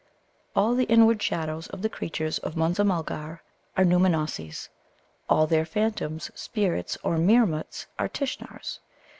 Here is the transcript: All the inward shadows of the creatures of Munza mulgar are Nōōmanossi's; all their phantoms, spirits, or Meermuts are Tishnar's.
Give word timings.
All 0.55 0.73
the 0.73 0.85
inward 0.85 1.21
shadows 1.21 1.67
of 1.67 1.83
the 1.83 1.87
creatures 1.87 2.39
of 2.39 2.57
Munza 2.57 2.83
mulgar 2.83 3.43
are 3.77 3.83
Nōōmanossi's; 3.83 4.69
all 5.29 5.45
their 5.45 5.63
phantoms, 5.63 6.31
spirits, 6.33 6.97
or 7.03 7.19
Meermuts 7.19 7.85
are 7.99 8.09
Tishnar's. 8.09 8.79